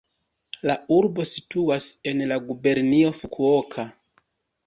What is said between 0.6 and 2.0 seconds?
La urbo situas